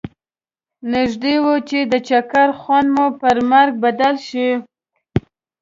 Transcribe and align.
نږدي 0.93 1.35
و 1.43 1.45
چې 1.69 1.79
د 1.91 1.93
چکر 2.07 2.47
خوند 2.59 2.87
مو 2.95 3.05
پر 3.19 3.37
مرګ 3.51 3.73
بدل 3.83 4.15
شي. 4.27 4.49